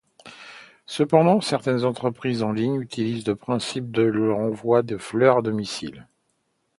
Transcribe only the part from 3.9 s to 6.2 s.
de l’envoi de fleurs à domicile.